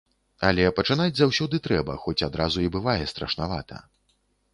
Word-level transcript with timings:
Але 0.47 0.63
пачынаць 0.77 1.13
заўсёды 1.19 1.59
трэба, 1.67 1.97
хоць 2.05 2.23
адразу 2.29 2.65
і 2.67 2.71
бывае 2.77 2.97
страшнавата. 3.13 3.79